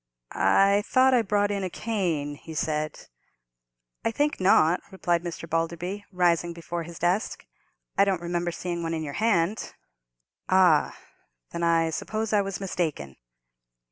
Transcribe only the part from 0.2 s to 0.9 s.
"I